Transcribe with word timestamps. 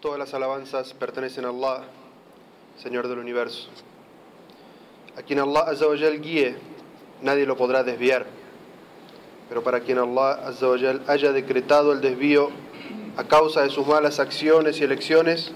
Todas 0.00 0.16
las 0.16 0.32
alabanzas 0.32 0.94
pertenecen 0.94 1.44
a 1.44 1.48
Allah, 1.48 1.82
Señor 2.80 3.08
del 3.08 3.18
universo. 3.18 3.68
A 5.16 5.22
quien 5.22 5.40
Allah 5.40 5.62
Azzawajal 5.62 6.20
guíe, 6.20 6.54
nadie 7.20 7.46
lo 7.46 7.56
podrá 7.56 7.82
desviar. 7.82 8.24
Pero 9.48 9.64
para 9.64 9.80
quien 9.80 9.98
Allah 9.98 10.34
Azzawajal 10.46 11.02
haya 11.08 11.32
decretado 11.32 11.90
el 11.92 12.00
desvío 12.00 12.50
a 13.16 13.24
causa 13.24 13.62
de 13.62 13.70
sus 13.70 13.88
malas 13.88 14.20
acciones 14.20 14.80
y 14.80 14.84
elecciones, 14.84 15.50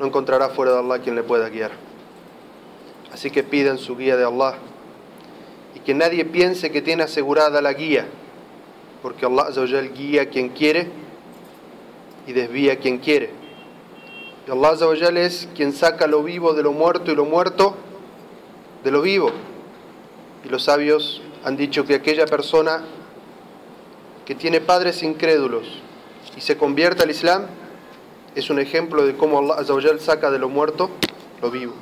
no 0.00 0.06
encontrará 0.06 0.48
fuera 0.48 0.72
de 0.72 0.78
Allah 0.78 1.00
quien 1.00 1.14
le 1.14 1.22
pueda 1.22 1.50
guiar. 1.50 1.72
Así 3.12 3.30
que 3.30 3.42
pidan 3.42 3.76
su 3.76 3.94
guía 3.94 4.16
de 4.16 4.24
Allah 4.24 4.54
y 5.74 5.80
que 5.80 5.92
nadie 5.92 6.24
piense 6.24 6.72
que 6.72 6.80
tiene 6.80 7.02
asegurada 7.02 7.60
la 7.60 7.74
guía, 7.74 8.06
porque 9.02 9.26
Allah 9.26 9.48
Azzawajal 9.48 9.92
guía 9.92 10.22
a 10.22 10.26
quien 10.30 10.48
quiere 10.48 11.03
y 12.26 12.32
desvía 12.32 12.78
quien 12.78 12.98
quiere. 12.98 13.30
Y 14.46 14.50
Allah 14.50 14.74
es 15.20 15.48
quien 15.54 15.72
saca 15.72 16.06
lo 16.06 16.22
vivo 16.22 16.54
de 16.54 16.62
lo 16.62 16.72
muerto 16.72 17.10
y 17.10 17.14
lo 17.14 17.24
muerto 17.24 17.74
de 18.82 18.90
lo 18.90 19.00
vivo. 19.00 19.30
Y 20.44 20.48
los 20.48 20.64
sabios 20.64 21.22
han 21.44 21.56
dicho 21.56 21.84
que 21.86 21.94
aquella 21.94 22.26
persona 22.26 22.84
que 24.26 24.34
tiene 24.34 24.60
padres 24.60 25.02
incrédulos 25.02 25.66
y 26.36 26.40
se 26.40 26.56
convierte 26.56 27.02
al 27.02 27.10
Islam 27.10 27.46
es 28.34 28.50
un 28.50 28.58
ejemplo 28.58 29.06
de 29.06 29.16
cómo 29.16 29.52
Allah 29.52 29.98
saca 29.98 30.30
de 30.30 30.38
lo 30.38 30.48
muerto 30.48 30.90
lo 31.40 31.50
vivo. 31.50 31.72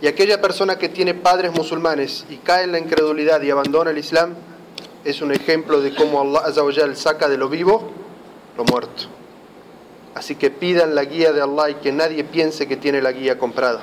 Y 0.00 0.06
aquella 0.06 0.40
persona 0.40 0.76
que 0.76 0.88
tiene 0.88 1.14
padres 1.14 1.52
musulmanes 1.52 2.26
y 2.28 2.36
cae 2.36 2.64
en 2.64 2.72
la 2.72 2.78
incredulidad 2.78 3.40
y 3.42 3.50
abandona 3.50 3.90
el 3.90 3.98
Islam 3.98 4.34
es 5.04 5.22
un 5.22 5.32
ejemplo 5.32 5.80
de 5.80 5.94
cómo 5.94 6.20
Allah 6.20 6.94
saca 6.94 7.28
de 7.28 7.38
lo 7.38 7.48
vivo 7.48 8.03
lo 8.56 8.64
muerto. 8.64 9.04
Así 10.14 10.36
que 10.36 10.50
pidan 10.50 10.94
la 10.94 11.04
guía 11.04 11.32
de 11.32 11.42
Allah 11.42 11.70
y 11.70 11.74
que 11.76 11.92
nadie 11.92 12.24
piense 12.24 12.68
que 12.68 12.76
tiene 12.76 13.02
la 13.02 13.12
guía 13.12 13.38
comprada. 13.38 13.82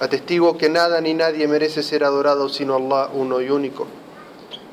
Atestigo 0.00 0.56
que 0.56 0.68
nada 0.68 1.00
ni 1.00 1.14
nadie 1.14 1.46
merece 1.48 1.82
ser 1.82 2.04
adorado 2.04 2.48
sino 2.48 2.76
Allah 2.76 3.10
uno 3.12 3.40
y 3.40 3.50
único. 3.50 3.86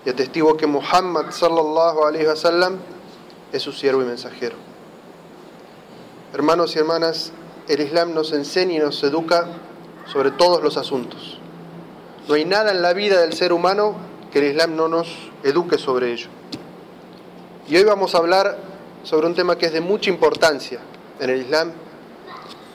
Y 0.06 0.10
atestigo 0.10 0.56
que 0.56 0.68
Muhammad 0.68 1.32
sallallahu 1.32 2.06
alaihi 2.06 2.28
wasallam 2.28 2.78
es 3.52 3.62
su 3.62 3.72
siervo 3.72 4.02
y 4.02 4.06
mensajero. 4.06 4.56
Hermanos 6.34 6.76
y 6.76 6.80
hermanas, 6.80 7.32
el 7.68 7.82
Islam 7.82 8.14
nos 8.14 8.32
enseña 8.34 8.76
y 8.76 8.80
nos 8.80 9.04
educa 9.04 9.48
sobre 10.06 10.32
todos 10.32 10.64
los 10.64 10.78
asuntos. 10.78 11.40
No 12.28 12.36
hay 12.36 12.46
nada 12.46 12.72
en 12.72 12.84
la 12.84 12.94
vida 12.94 13.22
del 13.22 13.34
ser 13.34 13.52
humano 13.52 13.96
que 14.32 14.40
el 14.40 14.46
Islam 14.46 14.76
no 14.76 14.88
nos 14.88 15.08
eduque 15.44 15.80
sobre 15.80 16.12
ello. 16.12 16.28
Y 17.68 17.76
hoy 17.78 17.84
vamos 17.84 18.14
a 18.14 18.20
hablar 18.20 18.69
sobre 19.10 19.26
un 19.26 19.34
tema 19.34 19.58
que 19.58 19.66
es 19.66 19.74
de 19.74 19.82
mucha 19.82 20.12
importancia 20.12 20.80
en 21.20 21.32
el 21.32 21.42
Islam, 21.42 21.72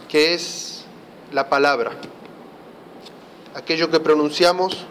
que 0.09 0.35
es 0.35 0.85
la 1.31 1.49
palabra, 1.49 1.93
aquello 3.55 3.89
que 3.89 4.01
pronunciamos 4.01 4.85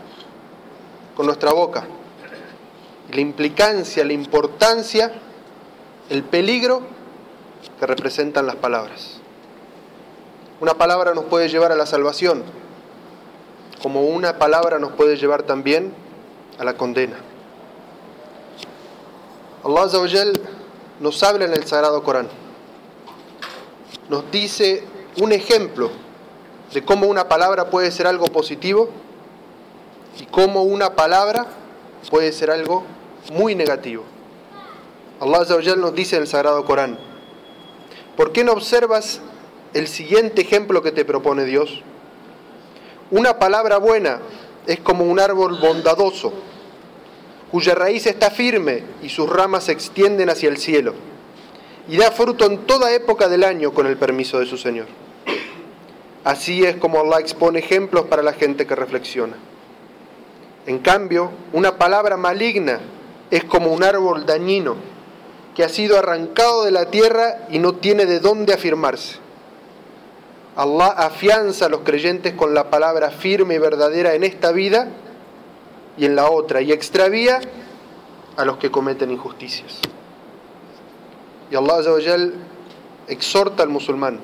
con 1.18 1.26
nuestra 1.26 1.52
boca, 1.52 1.86
la 3.12 3.20
implicancia, 3.20 4.06
la 4.06 4.14
importancia, 4.14 5.12
el 6.10 6.24
peligro 6.24 6.84
que 7.78 7.88
representan 7.88 8.46
las 8.46 8.56
palabras. 8.56 9.20
Una 10.62 10.76
palabra 10.76 11.14
nos 11.14 11.26
puede 11.26 11.50
llevar 11.50 11.74
a 11.74 11.76
la 11.76 11.86
salvación, 11.86 12.42
como 13.82 14.04
una 14.04 14.40
palabra 14.40 14.80
nos 14.80 14.94
puede 14.94 15.18
llevar 15.18 15.44
también 15.44 15.94
a 16.58 16.64
la 16.64 16.78
condena. 16.78 17.18
Allah 19.66 19.90
nos 21.04 21.22
habla 21.22 21.44
en 21.44 21.54
el 21.54 21.66
Sagrado 21.68 22.02
Corán. 22.02 22.30
Nos 24.08 24.32
dice 24.32 24.86
un 25.22 25.34
ejemplo 25.34 25.92
de 26.74 26.82
cómo 26.82 27.08
una 27.08 27.28
palabra 27.28 27.70
puede 27.70 27.92
ser 27.92 28.08
algo 28.08 28.28
positivo 28.28 28.90
y 30.18 30.26
cómo 30.28 30.64
una 30.64 30.96
palabra 30.96 31.48
puede 32.10 32.32
ser 32.32 32.50
algo 32.52 32.86
muy 33.34 33.54
negativo. 33.54 34.06
Allah 35.20 35.76
nos 35.76 35.94
dice 35.94 36.16
en 36.16 36.22
el 36.22 36.28
Sagrado 36.30 36.64
Corán, 36.64 36.98
¿por 38.16 38.32
qué 38.32 38.46
no 38.46 38.54
observas 38.54 39.20
el 39.74 39.90
siguiente 39.90 40.44
ejemplo 40.44 40.82
que 40.82 40.94
te 40.94 41.04
propone 41.04 41.44
Dios? 41.44 41.82
Una 43.12 43.40
palabra 43.40 43.78
buena 43.78 44.22
es 44.68 44.80
como 44.80 45.04
un 45.04 45.20
árbol 45.20 45.60
bondadoso 45.60 46.32
cuya 47.54 47.76
raíz 47.76 48.08
está 48.08 48.32
firme 48.32 48.82
y 49.04 49.10
sus 49.10 49.30
ramas 49.30 49.66
se 49.66 49.74
extienden 49.74 50.28
hacia 50.32 50.50
el 50.50 50.58
cielo, 50.58 50.96
y 51.88 51.98
da 51.98 52.10
fruto 52.10 52.48
en 52.48 52.66
toda 52.66 52.92
época 52.92 53.30
del 53.30 53.44
año 53.44 53.76
con 53.76 53.86
el 53.86 53.96
permiso 53.96 54.40
de 54.40 54.48
su 54.48 54.58
Señor. 54.58 54.88
Así 56.24 56.64
es 56.64 56.78
como 56.78 57.00
Allah 57.00 57.20
expone 57.20 57.60
ejemplos 57.60 58.06
para 58.06 58.24
la 58.24 58.34
gente 58.34 58.66
que 58.66 58.74
reflexiona. 58.74 59.36
En 60.66 60.80
cambio, 60.80 61.30
una 61.52 61.78
palabra 61.78 62.18
maligna 62.18 62.80
es 63.30 63.44
como 63.44 63.72
un 63.72 63.84
árbol 63.84 64.26
dañino 64.26 64.76
que 65.56 65.64
ha 65.64 65.70
sido 65.70 66.00
arrancado 66.00 66.64
de 66.64 66.72
la 66.72 66.90
tierra 66.90 67.46
y 67.52 67.60
no 67.60 67.76
tiene 67.76 68.08
de 68.08 68.20
dónde 68.20 68.56
afirmarse. 68.56 69.18
Allah 70.56 70.88
afianza 70.88 71.68
a 71.68 71.70
los 71.70 71.82
creyentes 71.82 72.34
con 72.34 72.56
la 72.56 72.72
palabra 72.72 73.12
firme 73.12 73.54
y 73.54 73.60
verdadera 73.60 74.16
en 74.16 74.24
esta 74.24 74.52
vida 74.52 74.88
y 75.98 76.06
en 76.06 76.16
la 76.16 76.30
otra, 76.30 76.62
y 76.62 76.72
extravía 76.72 77.42
a 78.36 78.46
los 78.46 78.58
que 78.58 78.72
cometen 78.72 79.12
injusticias. 79.12 79.80
Y 81.52 81.56
Allah 81.56 81.82
exhorta 83.08 83.64
al 83.64 83.70
musulmán 83.70 84.20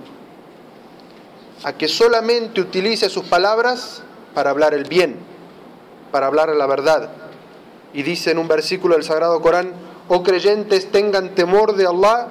a 1.63 1.73
que 1.73 1.87
solamente 1.87 2.61
utilice 2.61 3.09
sus 3.09 3.25
palabras 3.25 4.01
para 4.33 4.49
hablar 4.49 4.73
el 4.73 4.85
bien, 4.85 5.17
para 6.11 6.27
hablar 6.27 6.49
la 6.55 6.65
verdad. 6.67 7.09
Y 7.93 8.03
dice 8.03 8.31
en 8.31 8.37
un 8.37 8.47
versículo 8.47 8.95
del 8.95 9.03
Sagrado 9.03 9.41
Corán, 9.41 9.73
oh 10.07 10.23
creyentes, 10.23 10.91
tengan 10.91 11.35
temor 11.35 11.75
de 11.75 11.87
Allah 11.87 12.27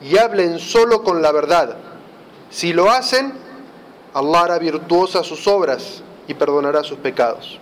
y 0.00 0.18
hablen 0.18 0.58
solo 0.58 1.02
con 1.02 1.22
la 1.22 1.30
verdad. 1.32 1.76
Si 2.50 2.72
lo 2.72 2.90
hacen, 2.90 3.32
Allah 4.12 4.40
hará 4.40 4.58
virtuosas 4.58 5.26
sus 5.26 5.46
obras 5.46 6.02
y 6.26 6.34
perdonará 6.34 6.82
sus 6.82 6.98
pecados. 6.98 7.60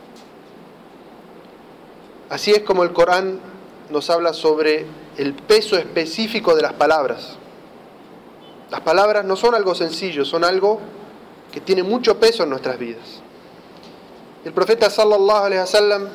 Así 2.33 2.51
es 2.51 2.63
como 2.63 2.83
el 2.83 2.95
Corán 2.95 3.41
nos 3.91 4.09
habla 4.09 4.33
sobre 4.33 4.87
el 5.19 5.35
peso 5.35 5.77
específico 5.77 6.57
de 6.57 6.63
las 6.63 6.73
palabras. 6.73 7.37
Las 8.71 8.81
palabras 8.81 9.27
no 9.27 9.37
son 9.37 9.55
algo 9.55 9.75
sencillo, 9.75 10.25
son 10.25 10.43
algo 10.43 10.81
que 11.53 11.61
tiene 11.61 11.83
mucho 11.83 12.19
peso 12.19 12.45
en 12.45 12.49
nuestras 12.49 12.79
vidas. 12.79 13.21
El 14.47 14.55
profeta 14.55 14.89
sallallahu 14.89 15.45
alaihi 15.45 15.61
wasallam 15.61 16.09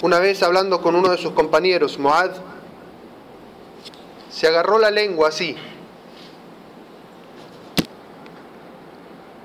una 0.00 0.18
vez 0.20 0.42
hablando 0.42 0.80
con 0.80 0.96
uno 0.96 1.10
de 1.10 1.18
sus 1.18 1.32
compañeros, 1.32 1.98
Muad, 1.98 2.30
se 4.30 4.46
agarró 4.46 4.78
la 4.78 4.90
lengua 4.90 5.28
así, 5.28 5.54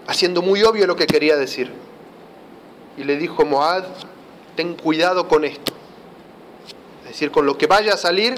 haciendo 0.08 0.42
muy 0.42 0.64
obvio 0.64 0.88
lo 0.88 0.96
que 0.96 1.06
quería 1.06 1.36
decir. 1.36 1.70
Y 2.96 3.04
le 3.04 3.18
dijo, 3.18 3.44
Muad, 3.44 3.84
ten 4.58 4.74
cuidado 4.74 5.28
con 5.30 5.46
esto. 5.46 5.72
Es 7.04 7.12
decir, 7.12 7.32
con 7.32 7.46
lo 7.46 7.58
que 7.58 7.68
vaya 7.68 7.94
a 7.94 7.98
salir 7.98 8.36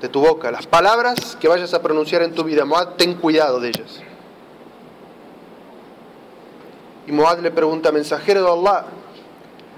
de 0.00 0.08
tu 0.08 0.20
boca, 0.20 0.50
las 0.50 0.66
palabras 0.66 1.36
que 1.38 1.46
vayas 1.46 1.72
a 1.74 1.82
pronunciar 1.82 2.22
en 2.22 2.34
tu 2.34 2.42
vida, 2.42 2.64
Moad, 2.64 2.94
ten 2.96 3.14
cuidado 3.14 3.60
de 3.60 3.68
ellas. 3.68 4.00
Y 7.06 7.12
Moad 7.12 7.38
le 7.38 7.52
pregunta, 7.52 7.92
mensajero 7.92 8.42
de 8.42 8.50
Allah, 8.50 8.86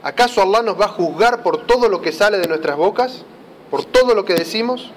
¿acaso 0.03 0.41
Allah 0.41 0.63
nos 0.63 0.81
va 0.81 0.87
a 0.87 0.89
juzgar 0.89 1.43
por 1.43 1.67
todo 1.67 1.89
lo 1.89 2.01
que 2.01 2.13
sale 2.13 2.39
de 2.39 2.49
nuestras 2.49 2.77
bocas? 2.77 3.25
¿Por 3.71 3.85
todo 3.85 4.15
lo 4.15 4.25
que 4.25 4.35
decimos? 4.35 4.93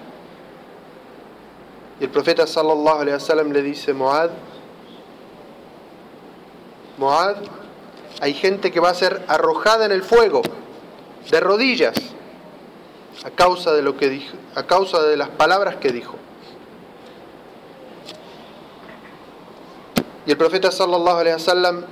Y 1.99 2.03
el 2.03 2.09
profeta 2.11 2.45
sallallahu 2.45 3.01
alaihi 3.01 3.16
wasallam 3.16 3.51
le 3.51 3.63
dice, 3.63 3.91
Moad, 3.91 4.29
Moad, 6.97 7.37
hay 8.19 8.34
gente 8.34 8.72
que 8.72 8.79
va 8.79 8.90
a 8.90 8.93
ser 8.93 9.23
arrojada 9.28 9.85
en 9.85 9.91
el 9.91 10.03
fuego, 10.03 10.41
de 11.29 11.40
rodillas, 11.40 11.96
a 13.25 13.31
causa 13.31 13.73
de 13.73 13.81
lo 13.81 13.97
que 13.97 14.09
dijo, 14.09 14.35
a 14.55 14.64
causa 14.64 15.03
de 15.03 15.17
las 15.17 15.29
palabras 15.29 15.75
que 15.75 15.91
dijo. 15.91 16.16
Y 20.25 20.31
el 20.31 20.37
profeta 20.37 20.72
sallallahu 20.72 21.17
alaihi 21.17 21.85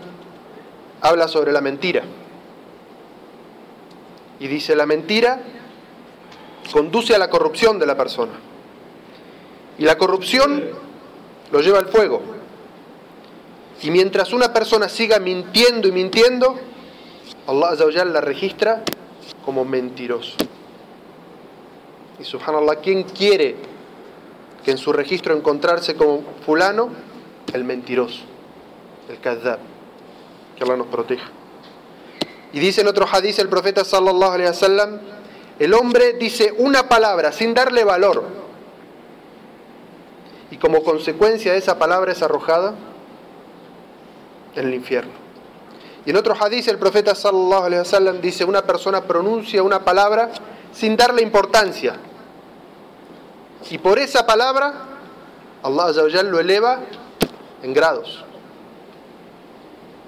habla 1.01 1.27
sobre 1.27 1.51
la 1.51 1.61
mentira. 1.61 2.03
Y 4.39 4.47
dice, 4.47 4.75
la 4.75 4.85
mentira 4.85 5.39
conduce 6.71 7.15
a 7.15 7.17
la 7.17 7.29
corrupción 7.29 7.79
de 7.79 7.85
la 7.85 7.95
persona. 7.95 8.33
Y 9.77 9.83
la 9.83 9.97
corrupción 9.97 10.63
lo 11.51 11.61
lleva 11.61 11.79
al 11.79 11.87
fuego. 11.87 12.34
Y 13.81 13.91
mientras 13.91 14.33
una 14.33 14.53
persona 14.53 14.89
siga 14.89 15.19
mintiendo 15.19 15.87
y 15.87 15.91
mintiendo, 15.91 16.57
Allah 17.47 17.69
Azawajal 17.69 18.13
la 18.13 18.21
registra 18.21 18.83
como 19.43 19.65
mentiroso. 19.65 20.35
Y 22.19 22.23
subhanallah, 22.23 22.77
¿quién 22.77 23.03
quiere 23.03 23.55
que 24.65 24.71
en 24.71 24.79
su 24.79 24.91
registro 24.91 25.37
encontrarse 25.37 25.93
como 25.93 26.23
fulano, 26.43 26.89
el 27.53 27.63
mentiroso, 27.63 28.21
el 29.07 29.19
kadhab. 29.19 29.59
Que 30.57 30.63
Allah 30.63 30.77
nos 30.77 30.87
proteja. 30.87 31.29
Y 32.51 32.59
dice 32.59 32.81
en 32.81 32.87
otro 32.87 33.05
hadith 33.05 33.37
el 33.37 33.47
profeta 33.47 33.85
sallallahu 33.85 34.31
alaihi 34.31 34.49
wasallam, 34.49 34.99
el 35.59 35.73
hombre 35.75 36.13
dice 36.13 36.51
una 36.57 36.89
palabra 36.89 37.31
sin 37.31 37.53
darle 37.53 37.83
valor. 37.83 38.23
Y 40.49 40.57
como 40.57 40.83
consecuencia 40.83 41.51
de 41.51 41.59
esa 41.59 41.77
palabra 41.77 42.11
es 42.11 42.23
arrojada 42.23 42.73
en 44.55 44.67
el 44.67 44.73
infierno. 44.73 45.11
Y 46.05 46.11
en 46.11 46.17
otro 46.17 46.35
hadith 46.39 46.67
el 46.67 46.77
profeta 46.77 47.15
sallallahu 47.15 47.63
alaihi 47.63 47.79
wasallam 47.79 48.21
dice, 48.21 48.45
una 48.45 48.61
persona 48.61 49.01
pronuncia 49.01 49.63
una 49.63 49.83
palabra 49.83 50.29
sin 50.71 50.95
darle 50.95 51.21
importancia. 51.21 51.95
Y 53.69 53.77
por 53.79 53.97
esa 53.97 54.25
palabra 54.25 54.73
Allah 55.63 56.23
lo 56.23 56.39
eleva 56.39 56.79
en 57.63 57.73
grados. 57.73 58.23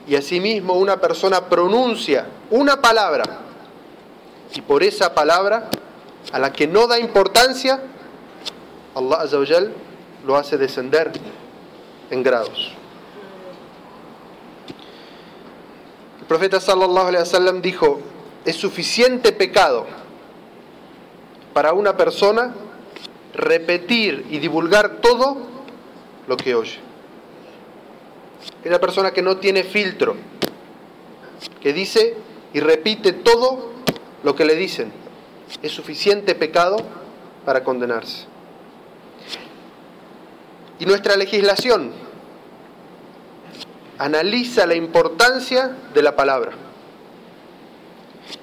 Y 0.08 0.16
asimismo 0.16 0.74
una 0.74 0.98
persona 0.98 1.42
pronuncia 1.42 2.28
una 2.50 2.80
palabra 2.80 3.24
y 4.54 4.62
por 4.62 4.84
esa 4.84 5.14
palabra 5.14 5.70
a 6.32 6.40
la 6.40 6.54
que 6.54 6.68
no 6.68 6.88
da 6.88 7.00
importancia, 7.00 7.82
Allah 8.96 9.26
lo 10.26 10.36
hace 10.36 10.58
descender 10.58 11.12
en 12.10 12.24
grados. 12.24 12.72
El 16.17 16.17
profeta 16.28 16.60
sallallahu 16.60 17.08
alaihi 17.08 17.24
wasallam 17.24 17.62
dijo, 17.62 18.00
es 18.46 18.56
suficiente 18.56 19.32
pecado 19.32 19.86
para 21.54 21.74
una 21.74 21.98
persona 21.98 22.54
repetir 23.34 24.26
y 24.30 24.40
divulgar 24.40 24.98
todo 25.02 25.38
lo 26.28 26.38
que 26.38 26.56
oye. 26.56 26.80
Aquella 28.60 28.80
persona 28.80 29.12
que 29.12 29.22
no 29.22 29.38
tiene 29.38 29.64
filtro, 29.64 30.16
que 31.62 31.74
dice 31.74 32.16
y 32.54 32.60
repite 32.60 33.14
todo 33.14 33.72
lo 34.24 34.36
que 34.36 34.46
le 34.46 34.56
dicen, 34.56 34.92
es 35.62 35.72
suficiente 35.72 36.36
pecado 36.36 36.78
para 37.46 37.64
condenarse. 37.64 38.26
Y 40.80 40.86
nuestra 40.86 41.16
legislación 41.16 42.07
analiza 43.98 44.66
la 44.66 44.76
importancia 44.76 45.76
de 45.94 46.02
la 46.02 46.16
palabra. 46.16 46.52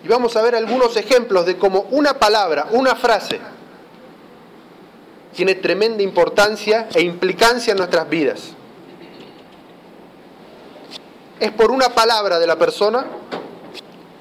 Y 0.02 0.08
vamos 0.08 0.36
a 0.36 0.42
ver 0.42 0.54
algunos 0.54 0.96
ejemplos 0.96 1.46
de 1.46 1.56
cómo 1.56 1.86
una 1.90 2.14
palabra, 2.14 2.66
una 2.70 2.94
frase, 2.94 3.40
tiene 5.34 5.56
tremenda 5.56 6.02
importancia 6.02 6.88
e 6.94 7.02
implicancia 7.02 7.72
en 7.72 7.78
nuestras 7.78 8.08
vidas. 8.08 8.52
Es 11.40 11.50
por 11.52 11.70
una 11.70 11.88
palabra 11.88 12.38
de 12.38 12.46
la 12.46 12.56
persona 12.56 13.04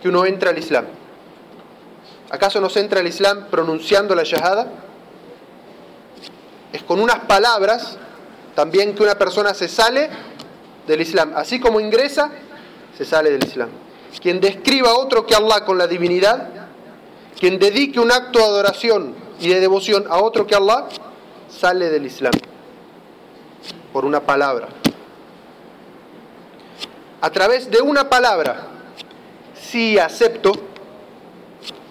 que 0.01 0.09
uno 0.09 0.25
entra 0.25 0.49
al 0.49 0.57
Islam. 0.57 0.85
¿Acaso 2.29 2.59
no 2.59 2.69
se 2.69 2.79
entra 2.79 2.99
al 2.99 3.07
Islam 3.07 3.45
pronunciando 3.51 4.15
la 4.15 4.23
shahada? 4.23 4.67
Es 6.73 6.81
con 6.81 6.99
unas 6.99 7.19
palabras 7.19 7.97
también 8.55 8.95
que 8.95 9.03
una 9.03 9.15
persona 9.15 9.53
se 9.53 9.67
sale 9.67 10.09
del 10.87 11.01
Islam. 11.01 11.33
Así 11.35 11.59
como 11.59 11.79
ingresa, 11.79 12.31
se 12.97 13.05
sale 13.05 13.31
del 13.31 13.43
Islam. 13.43 13.69
Quien 14.21 14.39
describa 14.39 14.89
a 14.89 14.95
otro 14.95 15.25
que 15.25 15.35
Allah 15.35 15.65
con 15.65 15.77
la 15.77 15.87
divinidad, 15.87 16.49
quien 17.39 17.59
dedique 17.59 17.99
un 17.99 18.11
acto 18.11 18.39
de 18.39 18.45
adoración 18.45 19.15
y 19.39 19.49
de 19.49 19.59
devoción 19.59 20.05
a 20.09 20.17
otro 20.21 20.45
que 20.45 20.55
Allah, 20.55 20.87
sale 21.49 21.89
del 21.89 22.05
Islam. 22.05 22.33
Por 23.91 24.05
una 24.05 24.21
palabra. 24.21 24.69
A 27.21 27.29
través 27.29 27.69
de 27.71 27.81
una 27.81 28.09
palabra, 28.09 28.67
sí 29.55 29.97
acepto 29.97 30.51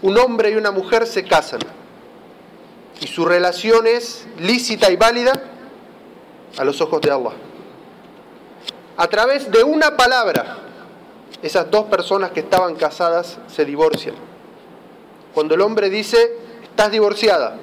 un 0.03 0.19
hombre 0.19 0.51
y 0.51 0.55
una 0.57 0.71
mujer 0.71 1.07
se 1.07 1.25
casan 1.25 1.61
y 3.03 3.07
su 3.09 3.25
relación 3.25 3.87
es 3.87 4.27
lícita 4.39 4.91
y 4.91 4.97
válida 4.97 5.33
a 6.57 6.65
los 6.65 6.81
ojos 6.81 7.01
de 7.01 7.11
Allah. 7.11 7.33
A 8.97 9.07
través 9.09 9.51
de 9.51 9.63
una 9.65 9.97
palabra, 9.97 10.59
esas 11.43 11.71
dos 11.71 11.87
personas 11.87 12.31
que 12.33 12.41
estaban 12.41 12.75
casadas 12.75 13.39
se 13.49 13.65
divorcian. 13.65 14.15
Cuando 15.35 15.55
el 15.55 15.63
hombre 15.63 15.89
dice, 15.89 16.37
estás 16.63 16.91
divorciada, 16.91 17.57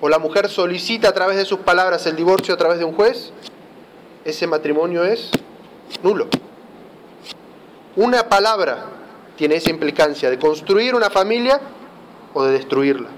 o 0.00 0.08
la 0.08 0.18
mujer 0.18 0.48
solicita 0.48 1.10
a 1.10 1.12
través 1.12 1.36
de 1.36 1.44
sus 1.44 1.60
palabras 1.60 2.06
el 2.06 2.16
divorcio 2.16 2.54
a 2.54 2.56
través 2.56 2.78
de 2.78 2.84
un 2.84 2.94
juez, 2.94 3.32
ese 4.24 4.46
matrimonio 4.46 5.04
es 5.04 5.30
nulo. 6.02 6.26
Una 7.94 8.28
palabra 8.28 8.86
tiene 9.36 9.56
esa 9.56 9.70
implicancia 9.70 10.30
de 10.30 10.38
construir 10.38 10.94
una 10.94 11.10
familia 11.10 11.60
o 12.34 12.44
de 12.44 12.52
destruirla. 12.52 13.08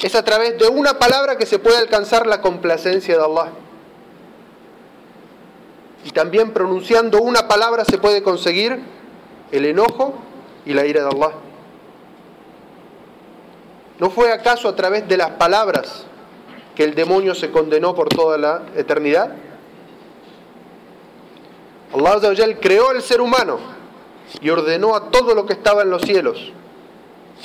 Es 0.00 0.14
a 0.14 0.22
través 0.22 0.58
de 0.58 0.68
una 0.68 0.98
palabra 0.98 1.38
que 1.38 1.46
se 1.46 1.58
puede 1.58 1.78
alcanzar 1.78 2.26
la 2.26 2.42
complacencia 2.42 3.16
de 3.16 3.24
Allah. 3.24 3.63
Y 6.04 6.10
también 6.10 6.52
pronunciando 6.52 7.20
una 7.20 7.48
palabra 7.48 7.84
se 7.84 7.98
puede 7.98 8.22
conseguir 8.22 8.78
el 9.50 9.64
enojo 9.64 10.14
y 10.66 10.74
la 10.74 10.86
ira 10.86 11.02
de 11.02 11.08
Allah. 11.08 11.34
¿No 13.98 14.10
fue 14.10 14.32
acaso 14.32 14.68
a 14.68 14.76
través 14.76 15.08
de 15.08 15.16
las 15.16 15.30
palabras 15.30 16.04
que 16.74 16.84
el 16.84 16.94
demonio 16.94 17.34
se 17.34 17.50
condenó 17.50 17.94
por 17.94 18.08
toda 18.08 18.36
la 18.36 18.62
eternidad? 18.76 19.34
Allah 21.94 22.56
creó 22.60 22.90
el 22.90 23.02
ser 23.02 23.20
humano 23.20 23.58
y 24.40 24.50
ordenó 24.50 24.96
a 24.96 25.10
todo 25.10 25.34
lo 25.34 25.46
que 25.46 25.52
estaba 25.52 25.82
en 25.82 25.90
los 25.90 26.02
cielos, 26.02 26.52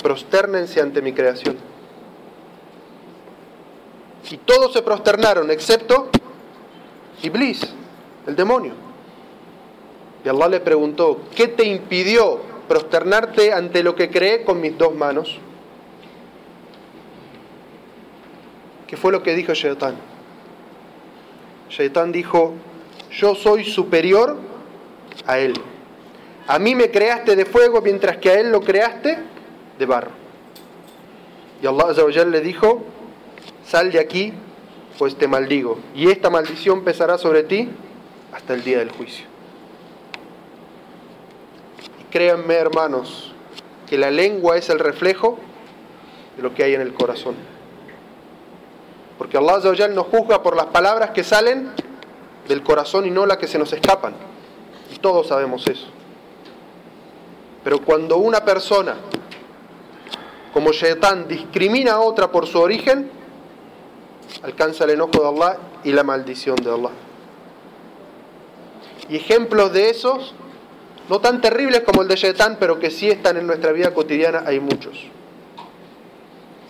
prosternense 0.02 0.82
ante 0.82 1.02
mi 1.02 1.14
creación. 1.14 1.58
Y 4.32 4.38
todos 4.38 4.74
se 4.74 4.82
prosternaron, 4.82 5.50
excepto 5.52 6.10
Iblis, 7.22 7.62
el 8.30 8.36
demonio. 8.36 8.74
Y 10.24 10.30
Allah 10.30 10.48
le 10.48 10.60
preguntó, 10.60 11.22
¿qué 11.36 11.48
te 11.48 11.66
impidió 11.66 12.40
prosternarte 12.68 13.54
ante 13.54 13.84
lo 13.84 13.96
que 13.96 14.10
creé 14.10 14.44
con 14.44 14.62
mis 14.62 14.78
dos 14.78 14.96
manos? 14.96 15.38
¿Qué 18.88 18.98
fue 18.98 19.12
lo 19.12 19.22
que 19.22 19.36
dijo 19.36 19.54
Shaitán? 19.54 19.96
Shaitán 21.70 22.12
dijo, 22.12 22.54
yo 23.12 23.36
soy 23.36 23.64
superior 23.64 24.38
a 25.26 25.38
él. 25.38 25.54
A 26.48 26.58
mí 26.58 26.74
me 26.74 26.90
creaste 26.90 27.36
de 27.36 27.46
fuego 27.46 27.82
mientras 27.82 28.18
que 28.18 28.32
a 28.32 28.40
él 28.40 28.52
lo 28.52 28.62
creaste 28.62 29.20
de 29.78 29.86
barro. 29.86 30.12
Y 31.62 31.68
Allah 31.68 31.94
le 32.26 32.42
dijo, 32.42 32.84
sal 33.66 33.92
de 33.92 34.00
aquí, 34.00 34.34
pues 34.98 35.16
te 35.16 35.28
maldigo. 35.28 35.78
Y 35.94 36.10
esta 36.10 36.30
maldición 36.30 36.84
pesará 36.84 37.18
sobre 37.18 37.44
ti 37.44 37.70
hasta 38.34 38.54
el 38.54 38.64
día 38.64 38.80
del 38.80 38.92
juicio. 38.92 39.26
Y 42.00 42.04
créanme, 42.12 42.56
hermanos, 42.56 43.34
que 43.88 43.98
la 43.98 44.12
lengua 44.12 44.58
es 44.58 44.70
el 44.70 44.80
reflejo 44.80 45.40
de 46.38 46.44
lo 46.44 46.54
que 46.54 46.64
hay 46.64 46.76
en 46.76 46.82
el 46.82 46.94
corazón. 46.94 47.36
Porque 49.18 49.38
Allah 49.38 49.88
nos 49.90 50.08
juzga 50.08 50.42
por 50.42 50.56
las 50.56 50.68
palabras 50.68 51.10
que 51.12 51.24
salen 51.24 51.72
del 52.48 52.64
corazón 52.64 53.06
y 53.06 53.12
no 53.12 53.26
las 53.26 53.38
que 53.38 53.48
se 53.48 53.60
nos 53.60 53.74
escapan. 53.74 54.14
Y 54.94 54.98
todos 55.00 55.28
sabemos 55.28 55.68
eso. 55.68 55.88
Pero 57.64 57.80
cuando 57.84 58.18
una 58.18 58.46
persona, 58.46 58.96
como 60.54 60.72
Shaitán, 60.72 61.28
discrimina 61.28 61.94
a 61.94 62.00
otra 62.00 62.32
por 62.32 62.48
su 62.48 62.60
origen, 62.60 63.12
alcanza 64.44 64.86
el 64.86 64.92
enojo 64.92 65.22
de 65.22 65.28
Allah 65.28 65.58
y 65.84 65.92
la 65.92 66.04
maldición 66.04 66.56
de 66.58 66.72
Allah. 66.72 66.92
Y 69.10 69.16
ejemplos 69.16 69.74
de 69.74 69.90
esos, 69.90 70.34
no 71.10 71.20
tan 71.20 71.42
terribles 71.42 71.82
como 71.82 72.02
el 72.02 72.08
de 72.08 72.16
Shaitán, 72.16 72.58
pero 72.60 72.80
que 72.80 72.92
sí 72.92 73.10
están 73.10 73.38
en 73.38 73.48
nuestra 73.48 73.72
vida 73.72 73.94
cotidiana, 73.94 74.44
hay 74.46 74.60
muchos. 74.60 75.06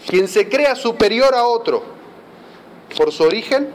Quien 0.07 0.27
se 0.27 0.47
crea 0.47 0.75
superior 0.75 1.35
a 1.35 1.43
otro 1.45 1.83
por 2.97 3.11
su 3.11 3.23
origen, 3.23 3.69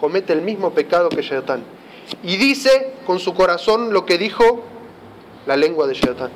comete 0.00 0.32
el 0.32 0.42
mismo 0.42 0.72
pecado 0.72 1.08
que 1.08 1.22
Shaitán. 1.22 1.62
Y 2.22 2.36
dice 2.36 2.94
con 3.06 3.18
su 3.18 3.34
corazón 3.34 3.92
lo 3.92 4.04
que 4.06 4.18
dijo 4.18 4.64
la 5.46 5.56
lengua 5.56 5.86
de 5.86 5.94
Shaitán. 5.94 6.30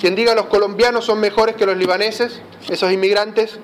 Quien 0.00 0.14
diga 0.14 0.34
los 0.34 0.46
colombianos 0.46 1.04
son 1.04 1.20
mejores 1.20 1.56
que 1.56 1.66
los 1.66 1.76
libaneses, 1.76 2.40
esos 2.68 2.90
inmigrantes, 2.90 3.58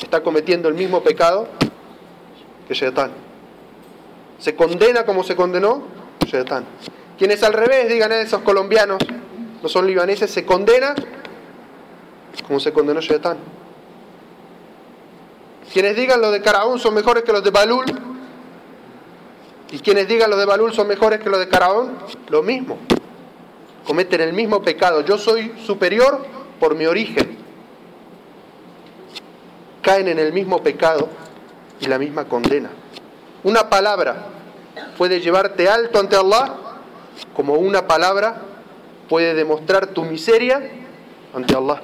está 0.00 0.22
cometiendo 0.22 0.68
el 0.68 0.74
mismo 0.74 1.02
pecado 1.02 1.48
que 2.66 2.74
Shaitán. 2.74 3.12
Se 4.38 4.54
condena 4.54 5.04
como 5.04 5.24
se 5.24 5.36
condenó 5.36 5.82
Shaitán. 6.26 6.64
Quienes 7.18 7.42
al 7.42 7.52
revés 7.52 7.88
digan 7.88 8.12
eh, 8.12 8.22
esos 8.22 8.42
colombianos 8.42 8.98
no 9.62 9.68
son 9.68 9.86
libaneses, 9.86 10.30
se 10.30 10.44
condena 10.44 10.94
como 12.46 12.60
se 12.60 12.72
condenó 12.72 13.00
Shaitán. 13.00 13.38
Quienes 15.72 15.96
digan 15.96 16.20
los 16.20 16.32
de 16.32 16.42
Caraón 16.42 16.78
son 16.78 16.94
mejores 16.94 17.24
que 17.24 17.32
los 17.32 17.42
de 17.42 17.50
Balul. 17.50 17.84
Y 19.70 19.78
quienes 19.78 20.06
digan 20.06 20.30
los 20.30 20.38
de 20.38 20.44
Balul 20.44 20.72
son 20.72 20.86
mejores 20.86 21.20
que 21.20 21.30
los 21.30 21.38
de 21.38 21.48
Caraón, 21.48 21.98
lo 22.28 22.42
mismo. 22.42 22.78
Cometen 23.84 24.20
el 24.20 24.32
mismo 24.32 24.62
pecado. 24.62 25.00
Yo 25.00 25.18
soy 25.18 25.52
superior 25.64 26.24
por 26.60 26.74
mi 26.74 26.86
origen. 26.86 27.36
Caen 29.82 30.08
en 30.08 30.18
el 30.18 30.32
mismo 30.32 30.62
pecado 30.62 31.08
y 31.80 31.86
la 31.86 31.98
misma 31.98 32.26
condena. 32.26 32.70
Una 33.44 33.68
palabra 33.68 34.16
puede 34.96 35.20
llevarte 35.20 35.68
alto 35.68 36.00
ante 36.00 36.16
Allah, 36.16 36.56
como 37.34 37.54
una 37.54 37.86
palabra 37.86 38.40
puede 39.08 39.34
demostrar 39.34 39.88
tu 39.88 40.02
miseria 40.02 40.62
ante 41.34 41.54
Allah. 41.54 41.82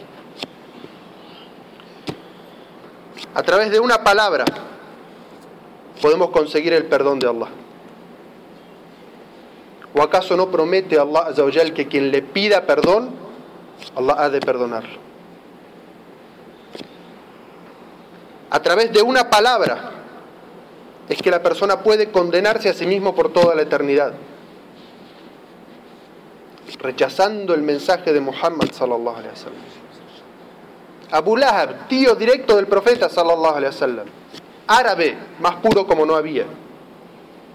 A 3.34 3.42
través 3.42 3.70
de 3.70 3.78
una 3.78 4.02
palabra 4.02 4.46
podemos 6.00 6.30
conseguir 6.30 6.72
el 6.72 6.86
perdón 6.86 7.18
de 7.18 7.28
Allah. 7.28 7.48
¿O 9.94 10.02
acaso 10.02 10.36
no 10.36 10.50
promete 10.50 10.98
Allah 10.98 11.34
que 11.74 11.88
quien 11.88 12.10
le 12.10 12.22
pida 12.22 12.64
perdón, 12.64 13.10
Allah 13.94 14.16
ha 14.18 14.30
de 14.30 14.40
perdonarlo? 14.40 14.98
A 18.48 18.62
través 18.62 18.92
de 18.92 19.02
una 19.02 19.28
palabra 19.28 19.99
es 21.10 21.20
que 21.20 21.30
la 21.30 21.42
persona 21.42 21.82
puede 21.82 22.12
condenarse 22.12 22.68
a 22.68 22.72
sí 22.72 22.86
mismo 22.86 23.16
por 23.16 23.32
toda 23.32 23.56
la 23.56 23.62
eternidad, 23.62 24.12
rechazando 26.78 27.52
el 27.52 27.62
mensaje 27.62 28.12
de 28.12 28.20
Muhammad 28.20 28.70
sallallahu 28.72 29.16
alaihi 29.16 29.30
wasallam. 29.30 29.60
Abu 31.10 31.36
Lahab, 31.36 31.88
tío 31.88 32.14
directo 32.14 32.54
del 32.54 32.68
profeta 32.68 33.08
sallallahu 33.08 33.60
wasallam, 33.60 34.06
árabe, 34.68 35.18
más 35.40 35.56
puro 35.56 35.84
como 35.84 36.06
no 36.06 36.14
había. 36.14 36.44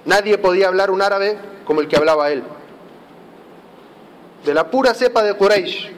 Nadie 0.04 0.38
podía 0.38 0.68
hablar 0.68 0.92
un 0.92 1.02
árabe 1.02 1.38
como 1.64 1.80
el 1.80 1.88
que 1.88 1.96
hablaba 1.96 2.30
él. 2.32 2.44
De 4.44 4.54
la 4.54 4.70
pura 4.70 4.94
cepa 4.94 5.24
de 5.24 5.34
Quraysh. 5.34 5.92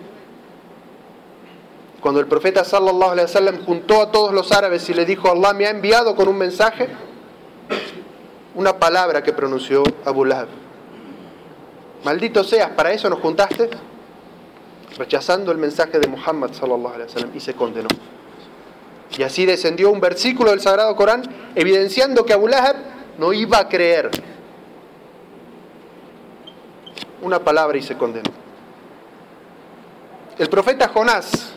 Cuando 2.01 2.19
el 2.19 2.27
profeta 2.27 2.63
sallallahu 2.63 3.11
alaihi 3.13 3.25
wasallam 3.25 3.65
juntó 3.65 4.03
a 4.03 4.11
todos 4.11 4.31
los 4.31 4.51
árabes 4.51 4.87
y 4.89 4.93
le 4.93 5.05
dijo, 5.05 5.31
Allah 5.31 5.53
me 5.53 5.65
ha 5.65 5.71
enviado 5.71 6.15
con 6.15 6.27
un 6.27 6.37
mensaje, 6.37 6.87
una 8.57 8.79
palabra 8.79 9.21
que 9.21 9.33
pronunció 9.33 9.83
Abu 10.03 10.25
Lahab. 10.25 10.47
Maldito 12.03 12.43
seas, 12.43 12.71
¿para 12.71 12.91
eso 12.91 13.07
nos 13.07 13.19
juntaste? 13.19 13.69
Rechazando 14.97 15.51
el 15.51 15.59
mensaje 15.59 15.99
de 15.99 16.07
Muhammad 16.07 16.53
sallallahu 16.53 16.95
alaihi 16.95 17.03
wasallam 17.03 17.35
y 17.35 17.39
se 17.39 17.53
condenó. 17.53 17.87
Y 19.15 19.21
así 19.21 19.45
descendió 19.45 19.91
un 19.91 20.01
versículo 20.01 20.49
del 20.49 20.59
Sagrado 20.59 20.95
Corán 20.95 21.21
evidenciando 21.53 22.25
que 22.25 22.33
Abu 22.33 22.47
Lahab 22.47 22.77
no 23.19 23.31
iba 23.31 23.59
a 23.59 23.69
creer. 23.69 24.09
Una 27.21 27.39
palabra 27.39 27.77
y 27.77 27.83
se 27.83 27.95
condenó. 27.95 28.31
El 30.39 30.49
profeta 30.49 30.87
Jonás, 30.87 31.53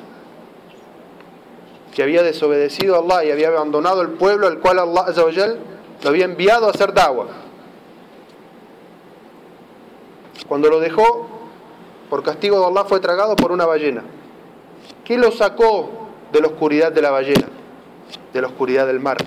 que 1.94 2.02
había 2.02 2.22
desobedecido 2.22 2.94
a 2.94 2.98
Allah 2.98 3.24
y 3.24 3.30
había 3.30 3.48
abandonado 3.48 4.02
el 4.02 4.10
pueblo 4.10 4.46
al 4.46 4.58
cual 4.58 4.78
Allah 4.80 5.06
lo 6.02 6.08
había 6.08 6.24
enviado 6.24 6.66
a 6.66 6.70
hacer 6.70 6.92
dawa. 6.92 7.26
Cuando 10.48 10.68
lo 10.68 10.80
dejó, 10.80 11.28
por 12.08 12.22
castigo 12.22 12.58
de 12.58 12.66
Allah 12.66 12.84
fue 12.84 13.00
tragado 13.00 13.36
por 13.36 13.52
una 13.52 13.66
ballena. 13.66 14.02
¿Qué 15.04 15.16
lo 15.16 15.30
sacó 15.30 16.08
de 16.32 16.40
la 16.40 16.48
oscuridad 16.48 16.92
de 16.92 17.02
la 17.02 17.10
ballena? 17.10 17.48
De 18.32 18.40
la 18.40 18.48
oscuridad 18.48 18.86
del 18.86 19.00
mar. 19.00 19.18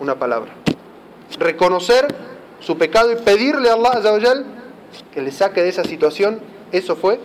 Una 0.00 0.18
palabra. 0.18 0.52
Reconocer 1.38 2.06
su 2.60 2.76
pecado 2.76 3.12
y 3.12 3.16
pedirle 3.16 3.70
a 3.70 3.74
Allah 3.74 4.44
que 5.12 5.22
le 5.22 5.30
saque 5.30 5.62
de 5.62 5.68
esa 5.68 5.84
situación, 5.84 6.40
eso 6.72 6.96
fue 6.96 7.20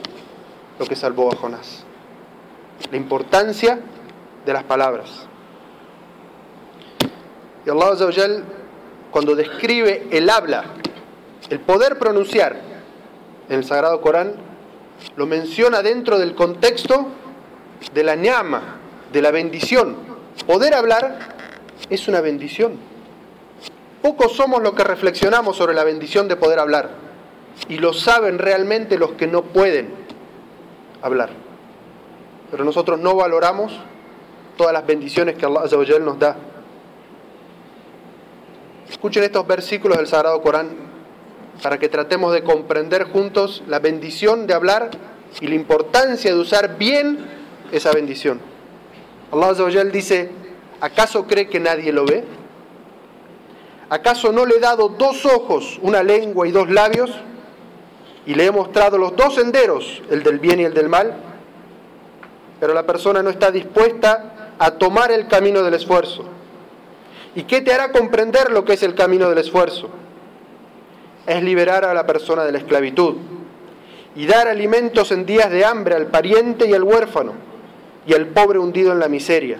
lo 0.79 0.85
que 0.85 0.95
salvó 0.95 1.31
a 1.31 1.35
Jonás. 1.35 1.83
La 2.91 2.97
importancia 2.97 3.79
de 4.45 4.53
las 4.53 4.63
palabras. 4.63 5.27
Y 7.67 7.69
Allah 7.69 8.43
cuando 9.11 9.35
describe 9.35 10.07
el 10.11 10.29
habla, 10.29 10.63
el 11.49 11.59
poder 11.59 11.99
pronunciar 11.99 12.55
en 13.49 13.57
el 13.57 13.65
Sagrado 13.65 13.99
Corán, 13.99 14.35
lo 15.17 15.25
menciona 15.25 15.81
dentro 15.81 16.17
del 16.17 16.33
contexto 16.33 17.07
de 17.93 18.03
la 18.05 18.15
ñama, 18.15 18.77
de 19.11 19.21
la 19.21 19.31
bendición. 19.31 19.97
Poder 20.45 20.75
hablar 20.75 21.19
es 21.89 22.07
una 22.07 22.21
bendición. 22.21 22.77
Pocos 24.01 24.31
somos 24.31 24.63
los 24.63 24.73
que 24.73 24.85
reflexionamos 24.85 25.57
sobre 25.57 25.73
la 25.73 25.83
bendición 25.83 26.29
de 26.29 26.37
poder 26.37 26.59
hablar. 26.59 26.91
Y 27.67 27.79
lo 27.79 27.91
saben 27.91 28.39
realmente 28.39 28.97
los 28.97 29.11
que 29.11 29.27
no 29.27 29.41
pueden 29.41 29.89
hablar. 31.01 31.31
Pero 32.49 32.63
nosotros 32.63 32.97
no 32.97 33.15
valoramos 33.15 33.77
todas 34.55 34.71
las 34.71 34.87
bendiciones 34.87 35.35
que 35.35 35.45
Allah 35.45 35.99
nos 35.99 36.17
da. 36.17 36.37
Escuchen 38.89 39.23
estos 39.23 39.45
versículos 39.45 39.97
del 39.97 40.07
Sagrado 40.07 40.41
Corán 40.41 40.69
para 41.61 41.77
que 41.77 41.89
tratemos 41.89 42.33
de 42.33 42.43
comprender 42.43 43.03
juntos 43.05 43.63
la 43.67 43.79
bendición 43.79 44.47
de 44.47 44.53
hablar 44.53 44.91
y 45.41 45.47
la 45.47 45.55
importancia 45.55 46.33
de 46.33 46.39
usar 46.39 46.77
bien 46.77 47.25
esa 47.71 47.91
bendición. 47.91 48.39
Allah 49.31 49.83
dice, 49.91 50.31
¿acaso 50.79 51.27
cree 51.27 51.49
que 51.49 51.59
nadie 51.59 51.91
lo 51.91 52.05
ve? 52.05 52.23
¿Acaso 53.89 54.31
no 54.31 54.45
le 54.45 54.55
he 54.55 54.59
dado 54.59 54.89
dos 54.89 55.25
ojos, 55.25 55.79
una 55.81 56.01
lengua 56.01 56.47
y 56.47 56.51
dos 56.51 56.69
labios? 56.69 57.11
Y 58.25 58.35
le 58.35 58.45
he 58.45 58.51
mostrado 58.51 58.97
los 58.97 59.15
dos 59.15 59.35
senderos, 59.35 60.01
el 60.09 60.23
del 60.23 60.39
bien 60.39 60.61
y 60.61 60.63
el 60.63 60.73
del 60.73 60.87
mal. 60.87 61.13
Pero 62.59 62.73
la 62.73 62.85
persona 62.85 63.21
no 63.21 63.29
está 63.29 63.51
dispuesta 63.51 64.53
a 64.59 64.71
tomar 64.71 65.11
el 65.11 65.27
camino 65.27 65.61
del 65.61 65.73
esfuerzo 65.73 66.36
¿Y 67.37 67.43
qué 67.43 67.61
te 67.61 67.71
hará 67.71 67.91
comprender 67.91 68.51
lo 68.51 68.65
que 68.65 68.73
es 68.73 68.81
el 68.81 68.95
camino 68.95 69.29
del 69.29 69.37
esfuerzo? 69.37 69.89
Es 71.27 71.43
liberar 71.43 71.85
a 71.85 71.93
la 71.93 72.07
persona 72.07 72.43
de 72.43 72.51
la 72.51 72.57
esclavitud 72.57 73.13
y 74.15 74.25
dar 74.25 74.47
alimentos 74.47 75.11
en 75.11 75.23
días 75.23 75.51
de 75.51 75.63
hambre 75.63 75.93
al 75.93 76.07
pariente 76.07 76.67
y 76.67 76.73
al 76.73 76.81
huérfano 76.81 77.33
y 78.07 78.15
al 78.15 78.25
pobre 78.25 78.57
hundido 78.57 78.91
en 78.91 78.97
la 78.97 79.07
miseria. 79.07 79.59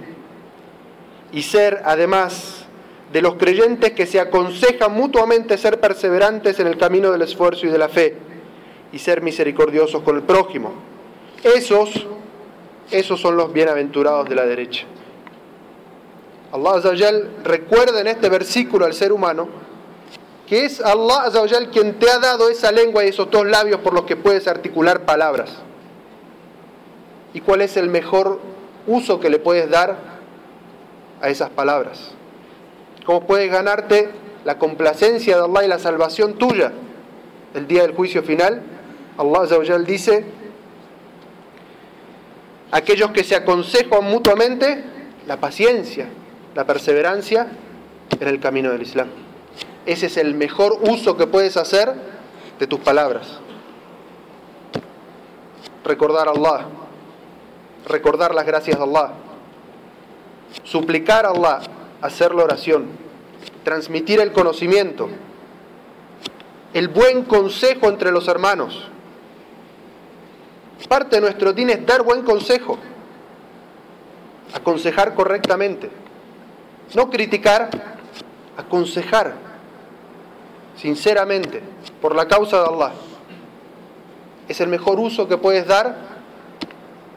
Y 1.32 1.44
ser, 1.44 1.84
además, 1.86 2.66
de 3.14 3.22
los 3.22 3.36
creyentes 3.36 3.92
que 3.92 4.08
se 4.08 4.20
aconsejan 4.20 4.92
mutuamente 4.92 5.56
ser 5.56 5.80
perseverantes 5.80 6.60
en 6.60 6.66
el 6.66 6.80
camino 6.80 7.12
del 7.12 7.22
esfuerzo 7.22 7.68
y 7.68 7.70
de 7.70 7.78
la 7.78 7.90
fe 7.90 8.16
y 8.92 8.98
ser 8.98 9.22
misericordiosos 9.22 10.02
con 10.02 10.16
el 10.16 10.24
prójimo. 10.24 10.74
Esos, 11.44 12.08
esos 12.90 13.22
son 13.22 13.38
los 13.38 13.54
bienaventurados 13.54 14.28
de 14.28 14.34
la 14.34 14.48
derecha. 14.48 14.88
Allah 16.52 16.82
recuerda 17.44 18.00
en 18.02 18.08
este 18.08 18.30
versículo 18.30 18.86
al 18.86 18.94
ser 18.94 19.12
humano 19.12 19.48
que 20.48 20.64
es 20.64 20.80
Allah 20.80 21.30
quien 21.72 22.00
te 22.00 22.10
ha 22.10 22.20
dado 22.20 22.50
esa 22.50 22.72
lengua 22.72 23.04
y 23.04 23.10
esos 23.10 23.30
dos 23.30 23.46
labios 23.46 23.82
por 23.82 23.94
los 23.94 24.06
que 24.06 24.16
puedes 24.16 24.48
articular 24.48 25.02
palabras. 25.06 25.52
¿Y 27.34 27.42
cuál 27.42 27.62
es 27.62 27.76
el 27.76 27.90
mejor 27.90 28.40
uso 28.88 29.20
que 29.20 29.30
le 29.30 29.40
puedes 29.40 29.70
dar 29.70 29.98
a 31.22 31.30
esas 31.30 31.50
palabras? 31.50 32.12
¿Cómo 33.06 33.28
puedes 33.28 33.52
ganarte 33.52 34.10
la 34.46 34.58
complacencia 34.58 35.36
de 35.36 35.44
Allah 35.44 35.66
y 35.66 35.68
la 35.68 35.80
salvación 35.80 36.36
tuya 36.36 36.72
el 37.54 37.68
día 37.68 37.82
del 37.82 37.94
juicio 37.94 38.24
final? 38.24 38.62
Allah 39.18 39.80
dice, 39.86 40.24
aquellos 42.72 43.12
que 43.12 43.26
se 43.26 43.36
aconsejan 43.36 44.06
mutuamente, 44.06 44.84
la 45.26 45.38
paciencia, 45.38 46.08
la 46.58 46.66
perseverancia 46.66 47.46
en 48.20 48.28
el 48.28 48.40
camino 48.40 48.72
del 48.72 48.82
Islam. 48.82 49.10
Ese 49.86 50.08
es 50.08 50.18
el 50.18 50.34
mejor 50.34 50.80
uso 50.90 51.16
que 51.16 51.28
puedes 51.28 51.56
hacer 51.56 51.94
de 52.58 52.66
tus 52.66 52.80
palabras. 52.80 53.28
Recordar 55.84 56.28
a 56.28 56.32
Allah, 56.32 56.66
recordar 57.86 58.34
las 58.34 58.48
gracias 58.48 58.76
de 58.76 58.84
Allah, 58.84 59.12
suplicar 60.64 61.28
a 61.28 61.30
Allah, 61.30 61.60
hacer 62.02 62.34
la 62.34 62.46
oración, 62.46 62.88
transmitir 63.64 64.20
el 64.20 64.32
conocimiento, 64.32 65.10
el 66.74 66.88
buen 66.88 67.26
consejo 67.26 67.88
entre 67.88 68.12
los 68.12 68.28
hermanos. 68.28 68.90
Parte 70.90 71.18
de 71.18 71.22
nuestro 71.22 71.54
din 71.54 71.70
es 71.70 71.86
dar 71.86 72.02
buen 72.02 72.24
consejo, 72.24 72.80
aconsejar 74.56 75.14
correctamente. 75.14 76.07
No 76.94 77.10
criticar, 77.10 77.70
aconsejar 78.58 79.36
sinceramente 80.76 81.62
por 82.02 82.16
la 82.16 82.28
causa 82.28 82.62
de 82.62 82.70
Allah. 82.70 82.94
Es 84.48 84.62
el 84.62 84.70
mejor 84.70 85.00
uso 85.00 85.28
que 85.28 85.38
puedes 85.38 85.68
dar 85.68 85.98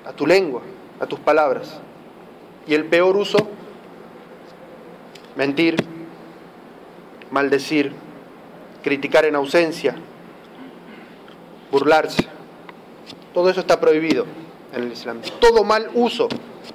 a 0.04 0.12
tu 0.12 0.26
lengua, 0.26 0.62
a 0.98 1.06
tus 1.06 1.20
palabras. 1.20 1.78
Y 2.66 2.74
el 2.74 2.86
peor 2.86 3.16
uso, 3.16 3.38
mentir, 5.36 5.76
maldecir, 7.30 7.92
criticar 8.82 9.24
en 9.24 9.36
ausencia, 9.36 9.94
burlarse. 11.70 12.26
Todo 13.32 13.48
eso 13.50 13.60
está 13.60 13.78
prohibido 13.78 14.26
en 14.74 14.84
el 14.84 14.92
Islam. 14.92 15.20
Todo 15.40 15.62
mal 15.62 15.90
uso, 15.94 16.28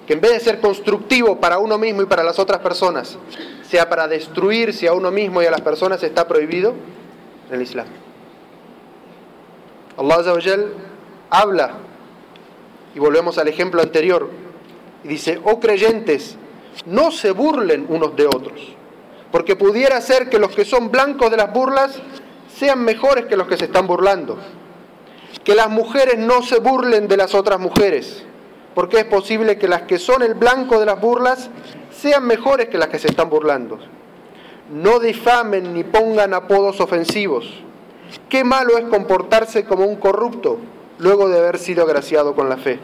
que 0.05 0.13
en 0.13 0.21
vez 0.21 0.31
de 0.31 0.39
ser 0.39 0.59
constructivo 0.59 1.39
para 1.39 1.57
uno 1.59 1.77
mismo 1.77 2.01
y 2.01 2.05
para 2.05 2.23
las 2.23 2.39
otras 2.39 2.59
personas, 2.59 3.17
sea 3.63 3.89
para 3.89 4.07
destruirse 4.07 4.87
a 4.87 4.93
uno 4.93 5.11
mismo 5.11 5.41
y 5.41 5.45
a 5.45 5.51
las 5.51 5.61
personas, 5.61 6.01
está 6.03 6.27
prohibido 6.27 6.73
en 7.49 7.55
el 7.55 7.61
Islam. 7.61 7.87
Allah 9.97 10.15
Azza 10.15 10.55
habla, 11.29 11.71
y 12.93 12.99
volvemos 12.99 13.37
al 13.37 13.47
ejemplo 13.47 13.81
anterior, 13.81 14.29
y 15.03 15.07
dice, 15.07 15.39
oh 15.43 15.59
creyentes, 15.59 16.37
no 16.85 17.11
se 17.11 17.31
burlen 17.31 17.85
unos 17.89 18.15
de 18.15 18.27
otros, 18.27 18.75
porque 19.31 19.55
pudiera 19.55 19.99
ser 20.01 20.29
que 20.29 20.39
los 20.39 20.55
que 20.55 20.65
son 20.65 20.91
blancos 20.91 21.31
de 21.31 21.37
las 21.37 21.51
burlas 21.51 21.99
sean 22.55 22.83
mejores 22.83 23.25
que 23.25 23.35
los 23.35 23.47
que 23.47 23.57
se 23.57 23.65
están 23.65 23.87
burlando. 23.87 24.37
Que 25.43 25.55
las 25.55 25.69
mujeres 25.69 26.17
no 26.17 26.41
se 26.41 26.59
burlen 26.59 27.07
de 27.07 27.17
las 27.17 27.35
otras 27.35 27.59
mujeres, 27.59 28.23
porque 28.75 28.99
es 28.99 29.05
posible 29.05 29.57
que 29.57 29.69
las 29.69 29.83
que 29.83 29.97
son 29.97 30.21
el 30.21 30.35
blanco 30.35 30.79
de 30.79 30.85
las 30.85 30.99
burlas 30.99 31.49
sean 31.89 32.27
mejores 32.27 32.67
que 32.67 32.77
las 32.77 32.89
que 32.89 32.99
se 32.99 33.07
están 33.07 33.29
burlando. 33.29 33.79
No 34.71 34.99
difamen 34.99 35.73
ni 35.73 35.83
pongan 35.83 36.33
apodos 36.33 36.81
ofensivos. 36.81 37.63
Qué 38.29 38.43
malo 38.43 38.77
es 38.77 38.85
comportarse 38.85 39.63
como 39.63 39.85
un 39.85 39.95
corrupto 39.95 40.59
luego 40.99 41.29
de 41.29 41.39
haber 41.39 41.57
sido 41.57 41.83
agraciado 41.83 42.35
con 42.35 42.49
la 42.49 42.57
fe. 42.57 42.79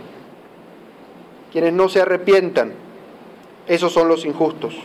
Quienes 1.52 1.74
no 1.74 1.90
se 1.90 2.02
arrepientan, 2.02 2.74
esos 3.68 3.92
son 3.92 4.08
los 4.08 4.26
injustos. 4.26 4.76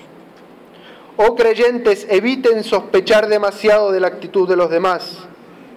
Oh 1.16 1.34
creyentes, 1.34 2.06
eviten 2.10 2.64
sospechar 2.64 3.28
demasiado 3.28 3.92
de 3.92 4.00
la 4.00 4.08
actitud 4.08 4.48
de 4.48 4.56
los 4.56 4.68
demás, 4.68 5.18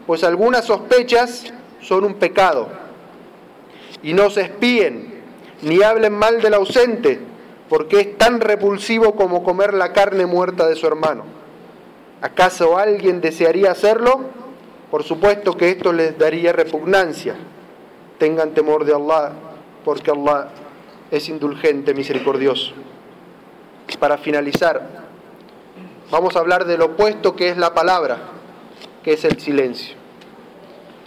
pues 0.07 0.23
algunas 0.23 0.65
sospechas 0.65 1.53
son 1.81 2.03
un 2.03 2.15
pecado. 2.15 2.67
Y 4.01 4.13
no 4.13 4.29
se 4.29 4.41
espíen, 4.41 5.08
ni 5.61 5.81
hablen 5.81 6.13
mal 6.13 6.41
del 6.41 6.53
ausente, 6.53 7.19
porque 7.67 7.99
es 7.99 8.17
tan 8.17 8.41
repulsivo 8.41 9.15
como 9.15 9.43
comer 9.43 9.73
la 9.73 9.93
carne 9.93 10.25
muerta 10.25 10.67
de 10.67 10.75
su 10.75 10.87
hermano. 10.87 11.23
¿Acaso 12.21 12.77
alguien 12.77 13.21
desearía 13.21 13.71
hacerlo? 13.71 14.21
Por 14.91 15.03
supuesto 15.03 15.55
que 15.55 15.69
esto 15.69 15.93
les 15.93 16.17
daría 16.17 16.51
repugnancia. 16.51 17.35
Tengan 18.17 18.53
temor 18.53 18.85
de 18.85 18.93
Allah, 18.93 19.31
porque 19.85 20.11
Allah 20.11 20.49
es 21.11 21.29
indulgente, 21.29 21.93
misericordioso. 21.93 22.73
Para 23.99 24.17
finalizar, 24.17 24.87
vamos 26.11 26.35
a 26.35 26.39
hablar 26.39 26.65
del 26.65 26.81
opuesto 26.81 27.35
que 27.35 27.49
es 27.49 27.57
la 27.57 27.73
palabra, 27.73 28.17
que 29.03 29.13
es 29.13 29.23
el 29.25 29.39
silencio. 29.39 29.95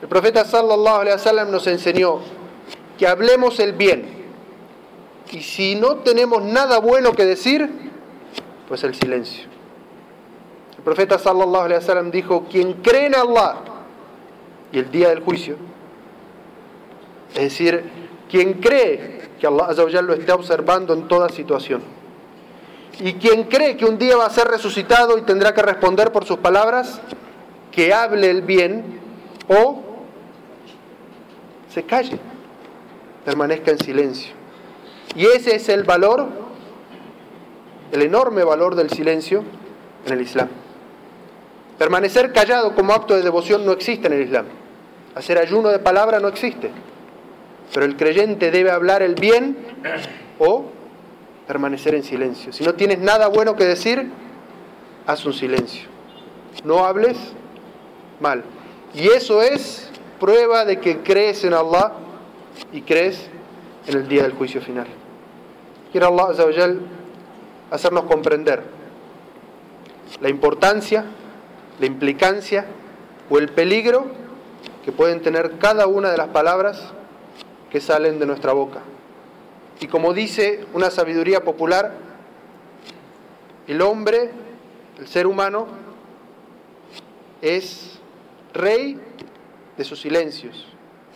El 0.01 0.09
profeta 0.09 0.45
sallallahu 0.45 1.01
alaihi 1.01 1.15
wasallam 1.15 1.51
nos 1.51 1.67
enseñó 1.67 2.21
que 2.99 3.07
hablemos 3.07 3.61
el 3.61 3.73
bien. 3.73 4.22
Y 5.33 5.41
si 5.41 5.75
no 5.75 5.97
tenemos 5.97 6.43
nada 6.43 6.79
bueno 6.79 7.13
que 7.13 7.25
decir, 7.25 7.71
pues 8.69 8.85
el 8.85 8.95
silencio. 8.95 9.45
El 10.77 10.85
profeta 10.85 11.19
sallallahu 11.19 11.65
alaihi 11.65 11.81
wasallam 11.81 12.11
dijo, 12.11 12.45
quien 12.51 12.75
cree 12.75 13.07
en 13.07 13.15
Allah 13.15 13.57
y 14.73 14.79
el 14.79 14.91
día 14.91 15.09
del 15.09 15.21
juicio, 15.21 15.57
es 17.35 17.43
decir, 17.43 17.83
quien 18.31 18.55
cree 18.55 19.23
que 19.41 19.47
Allah 19.47 20.03
lo 20.03 20.13
está 20.13 20.35
observando 20.35 20.93
en 20.93 21.09
toda 21.09 21.29
situación, 21.31 21.83
y 23.01 23.15
quien 23.15 23.45
cree 23.45 23.77
que 23.77 23.87
un 23.87 23.97
día 23.97 24.17
va 24.17 24.27
a 24.27 24.31
ser 24.31 24.49
resucitado 24.49 25.17
y 25.17 25.23
tendrá 25.23 25.55
que 25.55 25.63
responder 25.63 26.13
por 26.13 26.27
sus 26.27 26.39
palabras, 26.39 27.01
que 27.71 27.95
hable 27.95 28.31
el 28.31 28.43
bien 28.43 29.01
o 29.49 29.83
se 31.73 31.85
calle, 31.85 32.19
permanezca 33.25 33.71
en 33.71 33.79
silencio. 33.79 34.42
Y 35.15 35.27
ese 35.27 35.57
es 35.57 35.69
el 35.69 35.85
valor, 35.85 36.27
el 37.93 38.03
enorme 38.03 38.45
valor 38.45 38.75
del 38.75 38.91
silencio 38.91 39.45
en 40.07 40.13
el 40.13 40.23
Islam. 40.23 40.49
Permanecer 41.79 42.33
callado 42.33 42.75
como 42.75 42.93
acto 42.93 43.15
de 43.15 43.23
devoción 43.23 43.67
no 43.67 43.73
existe 43.73 44.07
en 44.07 44.15
el 44.15 44.23
Islam. 44.23 44.47
Hacer 45.15 45.39
ayuno 45.39 45.69
de 45.69 45.79
palabra 45.79 46.21
no 46.21 46.29
existe. 46.29 46.71
Pero 47.73 47.87
el 47.87 47.97
creyente 47.97 48.51
debe 48.51 48.71
hablar 48.71 49.03
el 49.03 49.15
bien 49.15 49.57
o 50.39 50.67
permanecer 51.47 51.95
en 51.95 52.03
silencio. 52.03 52.53
Si 52.53 52.65
no 52.65 52.75
tienes 52.75 52.99
nada 52.99 53.29
bueno 53.29 53.57
que 53.57 53.65
decir, 53.65 54.11
haz 55.07 55.25
un 55.25 55.33
silencio. 55.33 55.89
No 56.65 56.85
hables 56.85 57.17
mal. 58.21 58.45
Y 58.95 59.09
eso 59.09 59.43
es 59.43 59.91
prueba 60.21 60.65
de 60.65 60.79
que 60.79 60.99
crees 60.99 61.45
en 61.45 61.55
Allah 61.55 61.93
y 62.73 62.83
crees 62.83 63.29
en 63.87 63.97
el 63.97 64.09
día 64.09 64.23
del 64.23 64.33
juicio 64.33 64.61
final. 64.61 64.87
Quiero 65.91 66.07
Allah 66.07 66.75
hacernos 67.71 68.05
comprender 68.05 68.63
la 70.21 70.29
importancia, 70.29 71.05
la 71.81 71.87
implicancia 71.87 72.67
o 73.31 73.39
el 73.39 73.49
peligro 73.49 74.07
que 74.85 74.93
pueden 74.93 75.23
tener 75.23 75.59
cada 75.59 75.87
una 75.87 76.11
de 76.11 76.17
las 76.17 76.29
palabras 76.29 76.93
que 77.71 77.81
salen 77.81 78.19
de 78.19 78.27
nuestra 78.27 78.53
boca. 78.53 78.81
Y 79.81 79.87
como 79.87 80.13
dice 80.13 80.67
una 80.75 80.91
sabiduría 80.91 81.43
popular, 81.43 81.95
el 83.67 83.81
hombre, 83.81 84.31
el 84.99 85.09
ser 85.09 85.27
humano, 85.27 85.67
es 87.41 87.99
rey 88.53 89.01
de 89.77 89.85
sus 89.85 90.01
silencios 90.01 90.67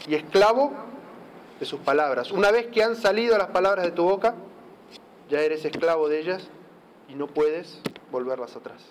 y 0.08 0.14
esclavo 0.14 0.72
de 1.58 1.66
sus 1.66 1.80
palabras. 1.80 2.30
Una 2.30 2.50
vez 2.50 2.66
que 2.66 2.82
han 2.82 2.96
salido 2.96 3.36
las 3.38 3.48
palabras 3.48 3.84
de 3.84 3.92
tu 3.92 4.04
boca, 4.04 4.34
ya 5.28 5.40
eres 5.40 5.64
esclavo 5.64 6.08
de 6.08 6.20
ellas 6.20 6.48
y 7.08 7.14
no 7.14 7.26
puedes 7.26 7.80
volverlas 8.10 8.56
atrás. 8.56 8.82